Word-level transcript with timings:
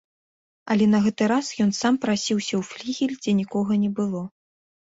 Але 0.75 0.87
на 0.93 1.01
гэты 1.03 1.27
раз 1.33 1.51
ён 1.65 1.69
сам 1.81 1.93
прасіўся 2.05 2.49
ў 2.49 2.65
флігель, 2.71 3.15
дзе 3.23 3.31
нікога 3.41 3.79
не 3.83 3.95
было. 4.01 4.21